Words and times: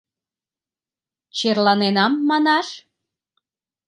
Черланенам, 1.37 2.13
манаш? 2.29 2.67